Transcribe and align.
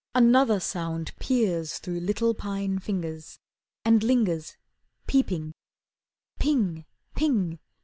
Another 0.15 0.59
sound 0.59 1.11
peers 1.19 1.77
Through 1.77 1.99
little 1.99 2.33
pine 2.33 2.79
fingers, 2.79 3.37
And 3.85 4.01
lingers, 4.01 4.57
peeping. 5.05 5.53
Ping! 6.39 6.85